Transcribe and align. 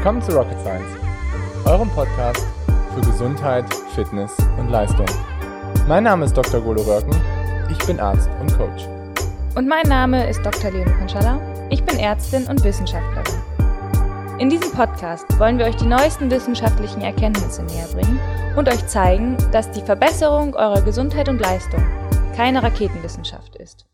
Willkommen 0.00 0.22
zu 0.22 0.32
Rocket 0.34 0.58
Science, 0.60 0.96
eurem 1.66 1.90
Podcast 1.90 2.46
für 2.94 3.02
Gesundheit, 3.02 3.66
Fitness 3.94 4.34
und 4.58 4.70
Leistung. 4.70 5.04
Mein 5.86 6.04
Name 6.04 6.24
ist 6.24 6.34
Dr. 6.34 6.58
Golo 6.62 6.80
Röcken, 6.80 7.14
ich 7.70 7.76
bin 7.86 8.00
Arzt 8.00 8.30
und 8.40 8.50
Coach. 8.56 8.88
Und 9.56 9.68
mein 9.68 9.86
Name 9.86 10.26
ist 10.26 10.42
Dr. 10.42 10.70
Leonie 10.70 10.90
Konschalla, 10.92 11.38
ich 11.68 11.84
bin 11.84 11.98
Ärztin 11.98 12.46
und 12.46 12.64
Wissenschaftlerin. 12.64 13.42
In 14.38 14.48
diesem 14.48 14.72
Podcast 14.72 15.26
wollen 15.38 15.58
wir 15.58 15.66
euch 15.66 15.76
die 15.76 15.84
neuesten 15.84 16.30
wissenschaftlichen 16.30 17.02
Erkenntnisse 17.02 17.62
näher 17.64 17.88
bringen 17.92 18.18
und 18.56 18.70
euch 18.70 18.86
zeigen, 18.86 19.36
dass 19.52 19.70
die 19.70 19.82
Verbesserung 19.82 20.54
eurer 20.54 20.80
Gesundheit 20.80 21.28
und 21.28 21.42
Leistung 21.42 21.84
keine 22.34 22.62
Raketenwissenschaft 22.62 23.54
ist. 23.56 23.84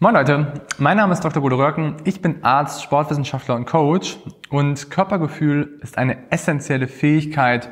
Moin 0.00 0.12
Leute, 0.12 0.52
mein 0.76 0.96
Name 0.96 1.12
ist 1.12 1.24
Dr. 1.24 1.40
Bodo 1.40 1.56
Röcken, 1.56 1.96
ich 2.04 2.20
bin 2.20 2.44
Arzt, 2.44 2.82
Sportwissenschaftler 2.82 3.54
und 3.54 3.64
Coach 3.64 4.18
und 4.50 4.90
Körpergefühl 4.90 5.78
ist 5.82 5.96
eine 5.96 6.30
essentielle 6.32 6.88
Fähigkeit 6.88 7.70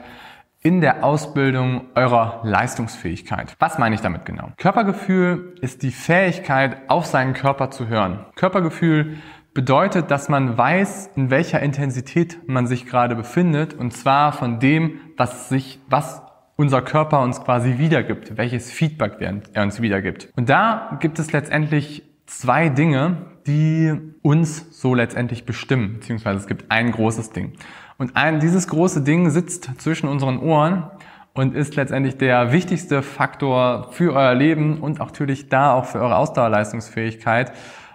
in 0.60 0.80
der 0.80 1.04
Ausbildung 1.04 1.88
eurer 1.96 2.40
Leistungsfähigkeit. 2.44 3.56
Was 3.58 3.76
meine 3.76 3.96
ich 3.96 4.00
damit 4.02 4.24
genau? 4.24 4.52
Körpergefühl 4.56 5.56
ist 5.60 5.82
die 5.82 5.90
Fähigkeit, 5.90 6.88
auf 6.88 7.06
seinen 7.06 7.34
Körper 7.34 7.70
zu 7.70 7.88
hören. 7.88 8.24
Körpergefühl 8.36 9.18
bedeutet, 9.52 10.12
dass 10.12 10.28
man 10.28 10.56
weiß, 10.56 11.10
in 11.16 11.28
welcher 11.28 11.60
Intensität 11.60 12.48
man 12.48 12.68
sich 12.68 12.86
gerade 12.86 13.16
befindet 13.16 13.74
und 13.74 13.92
zwar 13.92 14.32
von 14.32 14.60
dem, 14.60 15.00
was 15.16 15.48
sich, 15.48 15.80
was 15.88 16.22
unser 16.54 16.82
Körper 16.82 17.20
uns 17.20 17.42
quasi 17.42 17.78
wiedergibt, 17.78 18.38
welches 18.38 18.70
Feedback 18.70 19.16
er 19.20 19.62
uns 19.62 19.82
wiedergibt. 19.82 20.28
Und 20.36 20.48
da 20.48 20.96
gibt 21.00 21.18
es 21.18 21.32
letztendlich 21.32 22.11
zwei 22.38 22.68
Dinge, 22.68 23.16
die 23.46 23.92
uns 24.22 24.66
so 24.80 24.94
letztendlich 24.94 25.44
bestimmen, 25.44 25.94
beziehungsweise 25.94 26.38
es 26.38 26.46
gibt 26.46 26.70
ein 26.70 26.92
großes 26.92 27.30
Ding. 27.30 27.52
Und 27.98 28.16
ein, 28.16 28.40
dieses 28.40 28.68
große 28.68 29.02
Ding 29.02 29.30
sitzt 29.30 29.70
zwischen 29.78 30.08
unseren 30.08 30.38
Ohren 30.38 30.90
und 31.34 31.54
ist 31.54 31.76
letztendlich 31.76 32.16
der 32.18 32.52
wichtigste 32.52 33.02
Faktor 33.02 33.88
für 33.92 34.14
euer 34.14 34.34
Leben 34.34 34.80
und 34.80 34.98
natürlich 34.98 35.48
da 35.48 35.72
auch 35.74 35.86
für 35.86 36.00
eure 36.00 36.16
Ausdauerleistungsfähigkeit. 36.16 37.52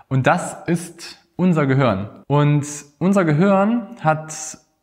Und 0.07 0.27
das 0.27 0.57
ist 0.67 1.27
unser 1.35 1.65
Gehirn. 1.65 2.09
Und 2.27 2.65
unser 2.99 3.25
Gehirn 3.25 3.87
hat 4.01 4.33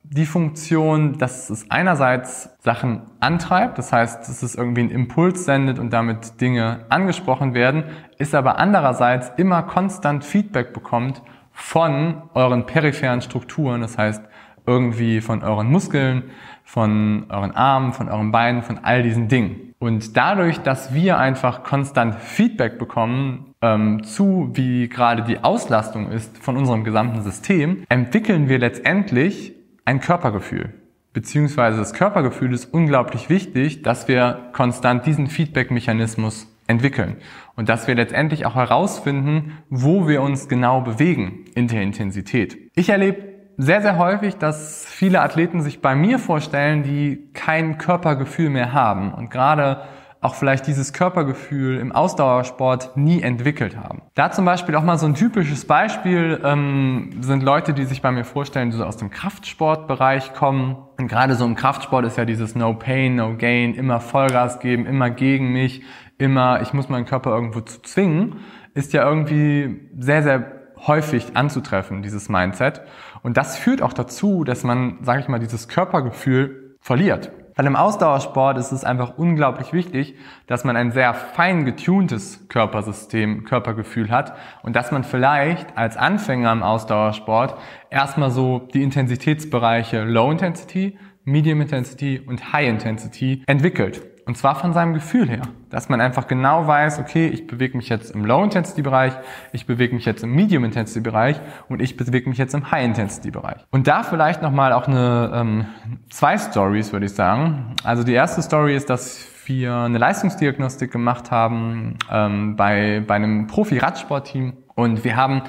die 0.06 0.27
Funktion, 0.27 1.16
dass 1.16 1.48
es 1.48 1.70
einerseits 1.70 2.50
Sachen 2.60 3.02
antreibt, 3.20 3.78
das 3.78 3.91
heißt, 3.91 4.20
dass 4.20 4.42
es 4.42 4.55
irgendwie 4.55 4.83
einen 4.83 4.91
Impuls 4.91 5.46
sendet 5.46 5.78
und 5.78 5.92
damit 5.92 6.41
Dinge 6.42 6.84
angesprochen 6.91 7.55
werden, 7.55 7.84
ist 8.19 8.34
aber 8.34 8.58
andererseits 8.58 9.33
immer 9.38 9.62
konstant 9.62 10.22
Feedback 10.22 10.74
bekommt 10.74 11.22
von 11.52 12.22
euren 12.34 12.66
peripheren 12.66 13.22
Strukturen, 13.22 13.80
das 13.80 13.96
heißt 13.96 14.22
irgendwie 14.66 15.20
von 15.20 15.42
euren 15.42 15.70
Muskeln, 15.70 16.24
von 16.64 17.27
euren 17.30 17.52
Armen, 17.52 17.92
von 17.92 18.08
euren 18.08 18.30
Beinen, 18.30 18.62
von 18.62 18.80
all 18.83 19.02
diesen 19.02 19.28
Dingen. 19.28 19.74
Und 19.78 20.16
dadurch, 20.16 20.61
dass 20.61 20.94
wir 20.94 21.18
einfach 21.18 21.62
konstant 21.62 22.14
Feedback 22.16 22.78
bekommen 22.78 23.55
ähm, 23.61 24.02
zu, 24.05 24.50
wie 24.52 24.89
gerade 24.89 25.22
die 25.22 25.44
Auslastung 25.44 26.11
ist 26.11 26.39
von 26.39 26.56
unserem 26.56 26.84
gesamten 26.84 27.22
System, 27.22 27.84
entwickeln 27.89 28.48
wir 28.48 28.58
letztendlich 28.58 29.53
ein 29.84 30.00
Körpergefühl. 30.00 30.72
Beziehungsweise 31.12 31.78
das 31.78 31.92
Körpergefühl 31.92 32.52
ist 32.52 32.72
unglaublich 32.72 33.30
wichtig, 33.30 33.82
dass 33.82 34.08
wir 34.08 34.50
konstant 34.52 35.06
diesen 35.06 35.28
Feedback-Mechanismus 35.28 36.48
entwickeln 36.66 37.16
und 37.56 37.68
dass 37.68 37.86
wir 37.86 37.94
letztendlich 37.94 38.46
auch 38.46 38.55
herausfinden, 38.55 39.58
wo 39.68 40.08
wir 40.08 40.22
uns 40.22 40.48
genau 40.48 40.80
bewegen 40.80 41.44
in 41.55 41.68
der 41.68 41.82
Intensität. 41.82 42.56
Ich 42.74 42.88
erlebe 42.88 43.34
sehr, 43.56 43.82
sehr 43.82 43.98
häufig, 43.98 44.36
dass 44.36 44.84
viele 44.86 45.20
Athleten 45.20 45.62
sich 45.62 45.80
bei 45.80 45.94
mir 45.94 46.18
vorstellen, 46.18 46.82
die 46.82 47.28
kein 47.32 47.78
Körpergefühl 47.78 48.50
mehr 48.50 48.72
haben 48.72 49.14
und 49.14 49.30
gerade 49.30 49.83
auch 50.24 50.35
vielleicht 50.35 50.67
dieses 50.67 50.95
Körpergefühl 50.95 51.79
im 51.79 51.92
Ausdauersport 51.92 52.96
nie 52.96 53.20
entwickelt 53.20 53.77
haben. 53.77 54.02
Da 54.14 54.30
zum 54.30 54.46
Beispiel 54.46 54.74
auch 54.74 54.83
mal 54.83 54.96
so 54.96 55.07
ein 55.07 55.14
typisches 55.14 55.67
Beispiel 55.67 56.40
ähm, 56.42 57.11
sind 57.20 57.42
Leute, 57.42 57.74
die 57.74 57.85
sich 57.85 58.01
bei 58.01 58.11
mir 58.11 58.24
vorstellen, 58.24 58.70
die 58.70 58.77
so 58.77 58.84
aus 58.84 58.96
dem 58.96 59.11
Kraftsportbereich 59.11 60.33
kommen. 60.33 60.77
Und 60.98 61.08
gerade 61.08 61.34
so 61.34 61.45
im 61.45 61.57
Kraftsport 61.57 62.07
ist 62.07 62.17
ja 62.17 62.24
dieses 62.24 62.55
No 62.55 62.73
Pain, 62.73 63.17
No 63.17 63.36
Gain, 63.36 63.74
immer 63.74 64.01
Vollgas 64.01 64.61
geben, 64.61 64.86
immer 64.86 65.11
gegen 65.11 65.52
mich, 65.52 65.83
immer 66.17 66.63
ich 66.63 66.73
muss 66.73 66.89
meinen 66.89 67.05
Körper 67.05 67.30
irgendwo 67.30 67.61
zu 67.61 67.83
zwingen, 67.83 68.36
ist 68.73 68.95
ja 68.95 69.07
irgendwie 69.07 69.90
sehr, 69.98 70.23
sehr 70.23 70.52
häufig 70.86 71.36
anzutreffen, 71.36 72.02
dieses 72.02 72.30
Mindset. 72.30 72.80
Und 73.23 73.36
das 73.36 73.58
führt 73.58 73.83
auch 73.83 73.92
dazu, 73.92 74.45
dass 74.45 74.64
man, 74.64 74.98
sage 75.02 75.20
ich 75.20 75.29
mal, 75.29 75.39
dieses 75.39 75.68
Körpergefühl 75.68 76.77
verliert. 76.80 77.30
Weil 77.56 77.66
im 77.66 77.76
Ausdauersport 77.76 78.58
ist 78.58 78.72
es 78.72 78.84
einfach 78.84 79.16
unglaublich 79.16 79.72
wichtig, 79.72 80.16
dass 80.46 80.64
man 80.64 80.76
ein 80.76 80.90
sehr 80.90 81.14
fein 81.14 81.64
getuntes 81.64 82.48
Körpersystem, 82.48 83.44
Körpergefühl 83.44 84.10
hat 84.10 84.34
und 84.62 84.74
dass 84.74 84.90
man 84.90 85.04
vielleicht 85.04 85.76
als 85.76 85.96
Anfänger 85.96 86.50
im 86.52 86.62
Ausdauersport 86.62 87.56
erstmal 87.90 88.30
so 88.30 88.58
die 88.58 88.82
Intensitätsbereiche 88.82 90.02
Low 90.02 90.30
Intensity, 90.30 90.98
Medium 91.24 91.60
Intensity 91.60 92.20
und 92.24 92.52
High 92.52 92.68
Intensity 92.68 93.42
entwickelt. 93.46 94.14
Und 94.27 94.39
zwar 94.39 94.55
von 94.55 94.73
seinem 94.73 94.95
Gefühl 94.95 95.29
her. 95.29 95.42
Dass 95.68 95.89
man 95.89 96.01
einfach 96.01 96.27
genau 96.27 96.67
weiß, 96.67 96.98
okay, 96.98 97.27
ich 97.27 97.46
bewege 97.46 97.77
mich 97.77 97.90
jetzt 97.90 98.11
im 98.12 98.24
Low-Intensity-Bereich, 98.24 99.12
ich 99.52 99.67
bewege 99.67 99.95
mich 99.95 100.07
jetzt 100.07 100.23
im 100.23 100.35
Medium-Intensity-Bereich 100.35 101.40
und 101.68 101.83
ich 101.83 101.96
bewege 101.96 102.29
mich 102.29 102.39
jetzt 102.39 102.55
im 102.55 102.70
High-Intensity-Bereich. 102.70 103.67
Und 103.70 103.86
da 103.86 104.02
vielleicht 104.02 104.40
nochmal 104.40 104.73
auch 104.73 104.89
eine, 104.89 105.30
ähm, 105.34 105.67
zwei 106.08 106.39
Stories, 106.39 106.92
würde 106.92 107.07
ich 107.07 107.13
sagen. 107.13 107.74
Also 107.84 108.02
die 108.02 108.14
erste 108.14 108.40
Story 108.40 108.74
ist, 108.74 108.89
dass 108.89 109.27
wir 109.45 109.74
eine 109.74 109.98
Leistungsdiagnostik 109.98 110.90
gemacht 110.90 111.30
haben 111.30 111.98
ähm, 112.11 112.57
bei, 112.57 113.02
bei 113.07 113.17
einem 113.17 113.46
Profi-Radsportteam 113.46 114.55
und 114.74 115.05
wir 115.05 115.17
haben 115.17 115.42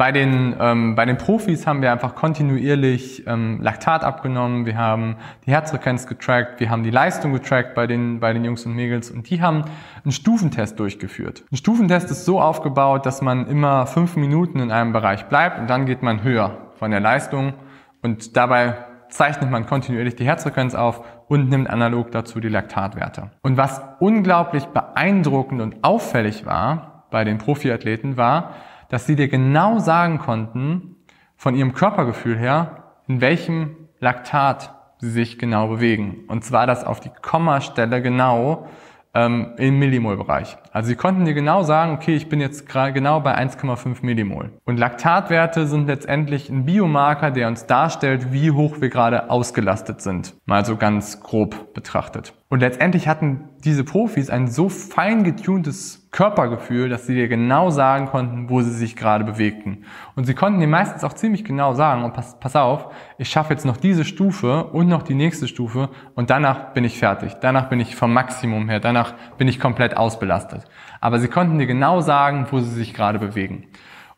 bei 0.00 0.12
den, 0.12 0.56
ähm, 0.58 0.94
bei 0.94 1.04
den 1.04 1.18
Profis 1.18 1.66
haben 1.66 1.82
wir 1.82 1.92
einfach 1.92 2.14
kontinuierlich 2.14 3.26
ähm, 3.26 3.58
Laktat 3.60 4.02
abgenommen, 4.02 4.64
wir 4.64 4.78
haben 4.78 5.16
die 5.44 5.50
Herzfrequenz 5.50 6.06
getrackt, 6.06 6.58
wir 6.58 6.70
haben 6.70 6.84
die 6.84 6.90
Leistung 6.90 7.34
getrackt 7.34 7.74
bei 7.74 7.86
den, 7.86 8.18
bei 8.18 8.32
den 8.32 8.42
Jungs 8.42 8.64
und 8.64 8.74
Mädels 8.74 9.10
und 9.10 9.28
die 9.28 9.42
haben 9.42 9.62
einen 10.02 10.12
Stufentest 10.12 10.80
durchgeführt. 10.80 11.44
Ein 11.52 11.56
Stufentest 11.56 12.10
ist 12.10 12.24
so 12.24 12.40
aufgebaut, 12.40 13.04
dass 13.04 13.20
man 13.20 13.46
immer 13.46 13.86
fünf 13.86 14.16
Minuten 14.16 14.60
in 14.60 14.70
einem 14.70 14.94
Bereich 14.94 15.26
bleibt 15.26 15.58
und 15.58 15.68
dann 15.68 15.84
geht 15.84 16.02
man 16.02 16.22
höher 16.22 16.56
von 16.78 16.90
der 16.90 17.00
Leistung 17.00 17.52
und 18.00 18.38
dabei 18.38 18.78
zeichnet 19.10 19.50
man 19.50 19.66
kontinuierlich 19.66 20.16
die 20.16 20.24
Herzfrequenz 20.24 20.74
auf 20.74 21.04
und 21.28 21.50
nimmt 21.50 21.68
analog 21.68 22.10
dazu 22.10 22.40
die 22.40 22.48
Laktatwerte. 22.48 23.32
Und 23.42 23.58
was 23.58 23.82
unglaublich 23.98 24.64
beeindruckend 24.64 25.60
und 25.60 25.84
auffällig 25.84 26.46
war 26.46 27.04
bei 27.10 27.24
den 27.24 27.36
Profiathleten 27.36 28.16
war, 28.16 28.54
dass 28.90 29.06
sie 29.06 29.16
dir 29.16 29.28
genau 29.28 29.78
sagen 29.78 30.18
konnten, 30.18 30.96
von 31.36 31.54
ihrem 31.54 31.72
Körpergefühl 31.72 32.36
her, 32.36 32.92
in 33.08 33.22
welchem 33.22 33.76
Laktat 33.98 34.74
sie 34.98 35.10
sich 35.10 35.38
genau 35.38 35.68
bewegen. 35.68 36.24
Und 36.28 36.44
zwar 36.44 36.66
das 36.66 36.84
auf 36.84 37.00
die 37.00 37.10
Kommastelle 37.22 38.02
genau 38.02 38.68
ähm, 39.14 39.54
im 39.56 39.78
Millimol-Bereich. 39.78 40.56
Also 40.72 40.88
sie 40.88 40.96
konnten 40.96 41.24
dir 41.24 41.34
genau 41.34 41.62
sagen, 41.62 41.92
okay, 41.92 42.14
ich 42.14 42.28
bin 42.28 42.40
jetzt 42.40 42.68
gerade 42.68 42.92
genau 42.92 43.20
bei 43.20 43.36
1,5 43.36 43.98
Millimol. 44.02 44.50
Und 44.64 44.78
Laktatwerte 44.78 45.66
sind 45.66 45.86
letztendlich 45.86 46.50
ein 46.50 46.66
Biomarker, 46.66 47.30
der 47.30 47.48
uns 47.48 47.66
darstellt, 47.66 48.32
wie 48.32 48.50
hoch 48.50 48.80
wir 48.80 48.90
gerade 48.90 49.30
ausgelastet 49.30 50.00
sind. 50.02 50.34
Mal 50.44 50.64
so 50.64 50.76
ganz 50.76 51.20
grob 51.20 51.74
betrachtet. 51.74 52.34
Und 52.50 52.58
letztendlich 52.58 53.06
hatten 53.06 53.48
diese 53.62 53.84
Profis 53.84 54.28
ein 54.28 54.48
so 54.48 54.68
fein 54.68 55.22
getuntes 55.22 56.08
Körpergefühl, 56.10 56.88
dass 56.88 57.06
sie 57.06 57.14
dir 57.14 57.28
genau 57.28 57.70
sagen 57.70 58.06
konnten, 58.06 58.50
wo 58.50 58.60
sie 58.60 58.72
sich 58.72 58.96
gerade 58.96 59.22
bewegten. 59.22 59.84
Und 60.16 60.24
sie 60.24 60.34
konnten 60.34 60.58
dir 60.58 60.66
meistens 60.66 61.04
auch 61.04 61.12
ziemlich 61.12 61.44
genau 61.44 61.74
sagen, 61.74 62.02
und 62.02 62.12
pass, 62.12 62.40
pass 62.40 62.56
auf, 62.56 62.92
ich 63.18 63.30
schaffe 63.30 63.52
jetzt 63.52 63.64
noch 63.64 63.76
diese 63.76 64.04
Stufe 64.04 64.64
und 64.64 64.88
noch 64.88 65.04
die 65.04 65.14
nächste 65.14 65.46
Stufe 65.46 65.90
und 66.16 66.30
danach 66.30 66.72
bin 66.72 66.82
ich 66.82 66.98
fertig. 66.98 67.34
Danach 67.40 67.68
bin 67.68 67.78
ich 67.78 67.94
vom 67.94 68.12
Maximum 68.12 68.68
her, 68.68 68.80
danach 68.80 69.14
bin 69.38 69.46
ich 69.46 69.60
komplett 69.60 69.96
ausbelastet. 69.96 70.64
Aber 71.00 71.20
sie 71.20 71.28
konnten 71.28 71.60
dir 71.60 71.68
genau 71.68 72.00
sagen, 72.00 72.48
wo 72.50 72.58
sie 72.58 72.74
sich 72.74 72.94
gerade 72.94 73.20
bewegen. 73.20 73.68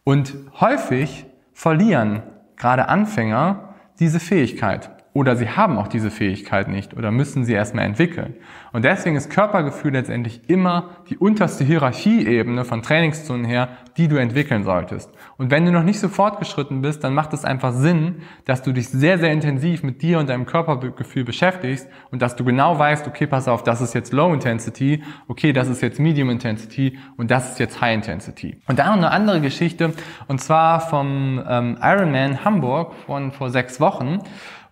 Und 0.04 0.34
häufig 0.58 1.26
verlieren 1.52 2.22
gerade 2.56 2.88
Anfänger 2.88 3.74
diese 3.98 4.20
Fähigkeit. 4.20 4.90
Oder 5.14 5.36
sie 5.36 5.50
haben 5.50 5.76
auch 5.76 5.88
diese 5.88 6.10
Fähigkeit 6.10 6.68
nicht 6.68 6.94
oder 6.96 7.10
müssen 7.10 7.44
sie 7.44 7.52
erstmal 7.52 7.84
entwickeln. 7.84 8.34
Und 8.72 8.86
deswegen 8.86 9.14
ist 9.14 9.28
Körpergefühl 9.28 9.92
letztendlich 9.92 10.48
immer 10.48 10.88
die 11.10 11.18
unterste 11.18 11.64
Hierarchieebene 11.64 12.64
von 12.64 12.82
Trainingszonen 12.82 13.44
her, 13.44 13.68
die 13.98 14.08
du 14.08 14.16
entwickeln 14.16 14.64
solltest. 14.64 15.10
Und 15.36 15.50
wenn 15.50 15.66
du 15.66 15.72
noch 15.72 15.82
nicht 15.82 16.00
so 16.00 16.08
fortgeschritten 16.08 16.80
bist, 16.80 17.04
dann 17.04 17.12
macht 17.12 17.34
es 17.34 17.44
einfach 17.44 17.72
Sinn, 17.74 18.22
dass 18.46 18.62
du 18.62 18.72
dich 18.72 18.88
sehr, 18.88 19.18
sehr 19.18 19.32
intensiv 19.32 19.82
mit 19.82 20.00
dir 20.00 20.18
und 20.18 20.30
deinem 20.30 20.46
Körpergefühl 20.46 21.24
beschäftigst 21.24 21.88
und 22.10 22.22
dass 22.22 22.34
du 22.34 22.44
genau 22.44 22.78
weißt, 22.78 23.06
okay, 23.06 23.26
pass 23.26 23.48
auf, 23.48 23.62
das 23.62 23.82
ist 23.82 23.94
jetzt 23.94 24.14
Low 24.14 24.32
Intensity, 24.32 25.02
okay, 25.28 25.52
das 25.52 25.68
ist 25.68 25.82
jetzt 25.82 26.00
Medium 26.00 26.30
Intensity 26.30 26.98
und 27.18 27.30
das 27.30 27.50
ist 27.50 27.58
jetzt 27.58 27.82
High 27.82 27.96
Intensity. 27.96 28.56
Und 28.66 28.78
da 28.78 28.86
noch 28.86 28.96
eine 28.96 29.10
andere 29.10 29.42
Geschichte, 29.42 29.92
und 30.26 30.40
zwar 30.40 30.80
vom 30.80 31.42
ähm, 31.46 31.76
Ironman 31.82 32.46
Hamburg 32.46 32.94
von 33.06 33.32
vor 33.32 33.50
sechs 33.50 33.78
Wochen 33.78 34.20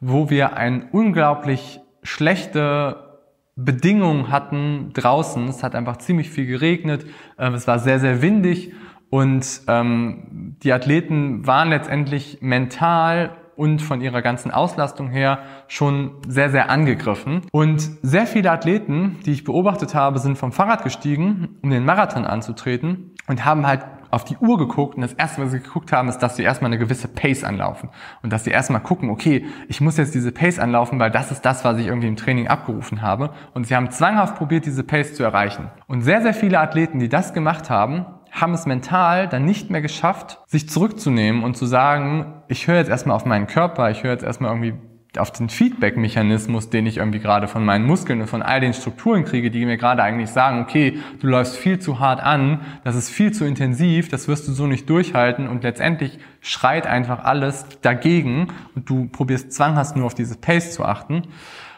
wo 0.00 0.30
wir 0.30 0.56
ein 0.56 0.88
unglaublich 0.92 1.80
schlechte 2.02 3.18
Bedingungen 3.56 4.30
hatten 4.30 4.92
draußen. 4.94 5.46
Es 5.48 5.62
hat 5.62 5.74
einfach 5.74 5.98
ziemlich 5.98 6.30
viel 6.30 6.46
geregnet, 6.46 7.04
ähm, 7.38 7.54
es 7.54 7.66
war 7.66 7.78
sehr, 7.78 8.00
sehr 8.00 8.22
windig 8.22 8.72
und 9.10 9.62
ähm, 9.66 10.56
die 10.62 10.72
Athleten 10.72 11.46
waren 11.46 11.68
letztendlich 11.68 12.38
mental 12.40 13.36
und 13.56 13.82
von 13.82 14.00
ihrer 14.00 14.22
ganzen 14.22 14.50
Auslastung 14.50 15.10
her 15.10 15.40
schon 15.68 16.12
sehr, 16.26 16.48
sehr 16.48 16.70
angegriffen. 16.70 17.42
Und 17.52 17.82
sehr 18.00 18.26
viele 18.26 18.50
Athleten, 18.50 19.18
die 19.26 19.32
ich 19.32 19.44
beobachtet 19.44 19.94
habe, 19.94 20.18
sind 20.18 20.38
vom 20.38 20.50
Fahrrad 20.50 20.82
gestiegen, 20.82 21.58
um 21.62 21.68
den 21.68 21.84
Marathon 21.84 22.24
anzutreten 22.24 23.10
und 23.26 23.44
haben 23.44 23.66
halt 23.66 23.84
auf 24.10 24.24
die 24.24 24.36
Uhr 24.36 24.58
geguckt 24.58 24.96
und 24.96 25.02
das 25.02 25.12
erste, 25.12 25.42
was 25.42 25.52
sie 25.52 25.60
geguckt 25.60 25.92
haben, 25.92 26.08
ist, 26.08 26.18
dass 26.18 26.36
sie 26.36 26.42
erstmal 26.42 26.70
eine 26.70 26.78
gewisse 26.78 27.08
Pace 27.08 27.44
anlaufen 27.44 27.90
und 28.22 28.32
dass 28.32 28.44
sie 28.44 28.50
erstmal 28.50 28.80
gucken, 28.80 29.10
okay, 29.10 29.44
ich 29.68 29.80
muss 29.80 29.96
jetzt 29.96 30.14
diese 30.14 30.32
Pace 30.32 30.58
anlaufen, 30.58 30.98
weil 30.98 31.10
das 31.10 31.30
ist 31.30 31.44
das, 31.44 31.64
was 31.64 31.78
ich 31.78 31.86
irgendwie 31.86 32.08
im 32.08 32.16
Training 32.16 32.48
abgerufen 32.48 33.02
habe 33.02 33.30
und 33.54 33.66
sie 33.66 33.76
haben 33.76 33.90
zwanghaft 33.90 34.36
probiert, 34.36 34.66
diese 34.66 34.84
Pace 34.84 35.14
zu 35.14 35.22
erreichen. 35.22 35.70
Und 35.86 36.02
sehr, 36.02 36.22
sehr 36.22 36.34
viele 36.34 36.58
Athleten, 36.60 36.98
die 36.98 37.08
das 37.08 37.32
gemacht 37.32 37.70
haben, 37.70 38.06
haben 38.30 38.54
es 38.54 38.66
mental 38.66 39.28
dann 39.28 39.44
nicht 39.44 39.70
mehr 39.70 39.80
geschafft, 39.82 40.40
sich 40.46 40.68
zurückzunehmen 40.68 41.42
und 41.42 41.56
zu 41.56 41.66
sagen, 41.66 42.42
ich 42.48 42.66
höre 42.66 42.76
jetzt 42.76 42.90
erstmal 42.90 43.16
auf 43.16 43.26
meinen 43.26 43.46
Körper, 43.46 43.90
ich 43.90 44.02
höre 44.02 44.12
jetzt 44.12 44.24
erstmal 44.24 44.52
irgendwie 44.52 44.74
auf 45.18 45.32
den 45.32 45.48
Feedback-Mechanismus, 45.48 46.70
den 46.70 46.86
ich 46.86 46.98
irgendwie 46.98 47.18
gerade 47.18 47.48
von 47.48 47.64
meinen 47.64 47.84
Muskeln 47.84 48.20
und 48.20 48.28
von 48.28 48.42
all 48.42 48.60
den 48.60 48.74
Strukturen 48.74 49.24
kriege, 49.24 49.50
die 49.50 49.66
mir 49.66 49.76
gerade 49.76 50.02
eigentlich 50.02 50.30
sagen, 50.30 50.60
okay, 50.60 50.98
du 51.20 51.26
läufst 51.26 51.56
viel 51.56 51.80
zu 51.80 51.98
hart 51.98 52.20
an, 52.20 52.60
das 52.84 52.94
ist 52.94 53.10
viel 53.10 53.32
zu 53.32 53.44
intensiv, 53.44 54.08
das 54.08 54.28
wirst 54.28 54.46
du 54.46 54.52
so 54.52 54.66
nicht 54.66 54.88
durchhalten 54.88 55.48
und 55.48 55.64
letztendlich 55.64 56.18
schreit 56.40 56.86
einfach 56.86 57.24
alles 57.24 57.66
dagegen 57.82 58.48
und 58.76 58.88
du 58.88 59.06
probierst 59.06 59.52
zwanghaft 59.52 59.96
nur 59.96 60.06
auf 60.06 60.14
diese 60.14 60.36
Pace 60.38 60.72
zu 60.72 60.84
achten. 60.84 61.22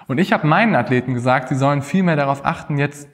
Und 0.08 0.18
ich 0.18 0.32
habe 0.32 0.46
meinen 0.46 0.74
Athleten 0.74 1.14
gesagt, 1.14 1.48
sie 1.48 1.54
sollen 1.54 1.80
viel 1.80 2.02
mehr 2.02 2.16
darauf 2.16 2.44
achten, 2.44 2.76
jetzt 2.76 3.08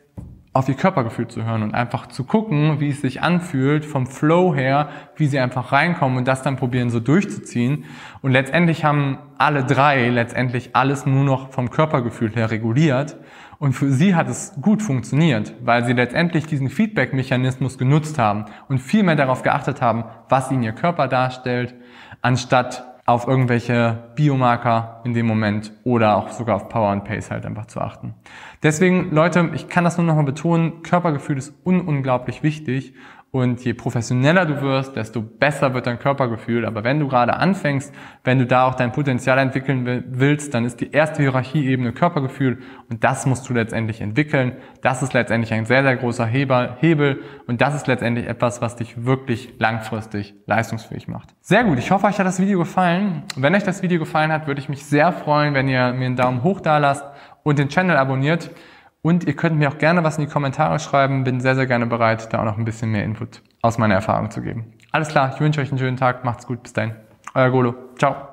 auf 0.53 0.69
ihr 0.69 0.75
Körpergefühl 0.75 1.29
zu 1.29 1.45
hören 1.45 1.63
und 1.63 1.75
einfach 1.75 2.07
zu 2.07 2.25
gucken, 2.25 2.81
wie 2.81 2.89
es 2.89 3.01
sich 3.01 3.23
anfühlt, 3.23 3.85
vom 3.85 4.07
Flow 4.07 4.55
her, 4.55 4.89
wie 5.17 5.27
sie 5.27 5.39
einfach 5.39 5.73
reinkommen 5.73 6.19
und 6.19 6.27
das 6.27 6.43
dann 6.43 6.57
probieren 6.57 6.91
so 6.91 7.01
durchzuziehen. 7.01 7.85
Und 8.23 8.33
letztendlich 8.33 8.85
haben 8.85 9.19
alle 9.37 9.65
drei 9.65 10.09
letztendlich 10.09 10.75
alles 10.75 11.07
nur 11.07 11.25
noch 11.25 11.51
vom 11.51 11.71
Körpergefühl 11.71 12.35
her 12.35 12.51
reguliert. 12.51 13.17
Und 13.59 13.73
für 13.73 13.91
sie 13.91 14.15
hat 14.15 14.29
es 14.29 14.55
gut 14.61 14.83
funktioniert, 14.83 15.53
weil 15.65 15.85
sie 15.85 15.93
letztendlich 15.93 16.47
diesen 16.47 16.71
Feedback-Mechanismus 16.71 17.77
genutzt 17.77 18.19
haben 18.19 18.47
und 18.69 18.79
viel 18.79 19.03
mehr 19.03 19.17
darauf 19.17 19.43
geachtet 19.43 19.83
haben, 19.83 20.05
was 20.29 20.51
ihnen 20.51 20.63
ihr 20.63 20.73
Körper 20.73 21.09
darstellt, 21.09 21.75
anstatt 22.23 22.85
auf 23.09 23.27
irgendwelche 23.27 23.97
Biomarker 24.17 25.01
in 25.03 25.15
dem 25.15 25.25
Moment 25.25 25.73
oder 25.83 26.17
auch 26.17 26.29
sogar 26.31 26.57
auf 26.57 26.69
Power 26.69 26.93
und 26.93 27.05
Pace 27.05 27.31
halt 27.31 27.47
einfach 27.47 27.65
zu 27.65 27.81
achten. 27.81 28.13
Deswegen, 28.63 29.11
Leute, 29.13 29.49
ich 29.55 29.71
kann 29.71 29.85
das 29.85 29.97
nur 29.97 30.07
nochmal 30.07 30.25
betonen, 30.25 30.83
Körpergefühl 30.83 31.39
ist 31.39 31.55
un 31.65 31.81
unglaublich 31.81 32.43
wichtig 32.43 32.93
und 33.31 33.63
je 33.63 33.75
professioneller 33.75 34.47
du 34.47 34.63
wirst, 34.63 34.97
desto 34.97 35.21
besser 35.21 35.75
wird 35.75 35.87
dein 35.87 35.99
Körpergefühl. 35.99 36.65
Aber 36.65 36.83
wenn 36.83 36.99
du 36.99 37.09
gerade 37.09 37.35
anfängst, 37.35 37.95
wenn 38.25 38.39
du 38.39 38.47
da 38.47 38.67
auch 38.67 38.75
dein 38.75 38.91
Potenzial 38.91 39.39
entwickeln 39.39 40.05
willst, 40.09 40.55
dann 40.55 40.65
ist 40.65 40.81
die 40.81 40.93
erste 40.93 41.23
Hierarchieebene 41.23 41.93
Körpergefühl 41.93 42.59
und 42.89 43.05
das 43.05 43.27
musst 43.27 43.47
du 43.49 43.53
letztendlich 43.53 44.01
entwickeln. 44.01 44.57
Das 44.81 45.03
ist 45.03 45.13
letztendlich 45.13 45.53
ein 45.53 45.67
sehr, 45.67 45.83
sehr 45.83 45.97
großer 45.97 46.25
Hebel 46.25 47.23
und 47.47 47.61
das 47.61 47.75
ist 47.75 47.87
letztendlich 47.87 48.27
etwas, 48.27 48.63
was 48.63 48.77
dich 48.77 49.05
wirklich 49.05 49.55
langfristig 49.59 50.35
leistungsfähig 50.47 51.07
macht. 51.07 51.35
Sehr 51.43 51.65
gut, 51.65 51.79
ich 51.79 51.91
hoffe, 51.91 52.07
euch 52.07 52.19
hat 52.19 52.27
das 52.27 52.41
Video 52.41 52.59
gefallen. 52.59 53.25
Wenn 53.37 53.55
euch 53.55 53.65
das 53.65 53.83
Video 53.83 53.99
gefallen 53.99 54.33
hat, 54.33 54.47
würde 54.47 54.61
ich 54.61 54.71
mich 54.71 54.87
sehr 54.87 55.13
freuen, 55.13 55.53
wenn 55.53 55.69
ihr 55.69 55.93
mir 55.93 56.07
einen 56.07 56.17
Daumen 56.17 56.43
hoch 56.43 56.63
da 56.63 56.79
lasst 56.79 57.05
und 57.43 57.59
den 57.59 57.69
Channel 57.69 57.99
abonniert. 57.99 58.51
Und 59.03 59.25
ihr 59.25 59.37
könnt 59.37 59.57
mir 59.57 59.69
auch 59.69 59.79
gerne 59.79 60.03
was 60.05 60.19
in 60.19 60.27
die 60.27 60.31
Kommentare 60.31 60.79
schreiben. 60.79 61.25
Bin 61.25 61.41
sehr, 61.41 61.55
sehr 61.55 61.67
gerne 61.67 61.87
bereit, 61.87 62.33
da 62.33 62.41
auch 62.41 62.45
noch 62.45 62.59
ein 62.59 62.65
bisschen 62.65 62.91
mehr 62.91 63.05
Input 63.05 63.43
aus 63.63 63.79
meiner 63.79 63.95
Erfahrung 63.95 64.31
zu 64.31 64.43
geben. 64.43 64.73
Alles 64.91 65.09
klar, 65.09 65.33
ich 65.35 65.41
wünsche 65.41 65.61
euch 65.61 65.71
einen 65.71 65.79
schönen 65.79 65.97
Tag. 65.97 66.25
Macht's 66.25 66.47
gut. 66.47 66.63
Bis 66.63 66.73
dahin. 66.73 66.95
Euer 67.35 67.51
Golo. 67.51 67.75
Ciao. 67.99 68.28